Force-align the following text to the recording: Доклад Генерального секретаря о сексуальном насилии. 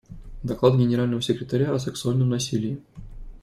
Доклад 0.43 0.79
Генерального 0.79 1.21
секретаря 1.21 1.71
о 1.75 1.77
сексуальном 1.77 2.29
насилии. 2.29 2.81